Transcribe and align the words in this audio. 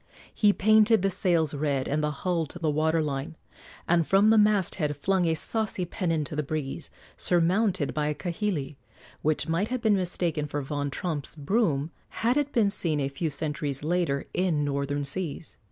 He 0.33 0.51
painted 0.51 1.03
the 1.03 1.11
sails 1.11 1.53
red 1.53 1.87
and 1.87 2.03
the 2.03 2.09
hull 2.09 2.47
to 2.47 2.57
the 2.57 2.71
water 2.71 3.03
line, 3.03 3.35
and 3.87 4.07
from 4.07 4.31
the 4.31 4.37
masthead 4.39 4.97
flung 4.97 5.25
a 5.27 5.35
saucy 5.35 5.85
pennon 5.85 6.23
to 6.23 6.35
the 6.35 6.41
breeze, 6.41 6.89
surmounted 7.17 7.93
by 7.93 8.07
a 8.07 8.15
kahili, 8.15 8.77
which 9.21 9.47
might 9.47 9.67
have 9.67 9.83
been 9.83 9.93
mistaken 9.95 10.47
for 10.47 10.63
Von 10.63 10.89
Tromp's 10.89 11.35
broom 11.35 11.91
had 12.25 12.35
it 12.35 12.51
been 12.51 12.71
seen 12.71 12.99
a 12.99 13.09
few 13.09 13.29
centuries 13.29 13.83
later 13.83 14.25
in 14.33 14.65
northern 14.65 15.05
seas. 15.05 15.55